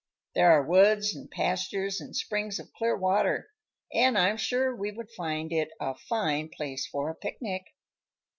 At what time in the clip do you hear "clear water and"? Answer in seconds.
2.73-4.17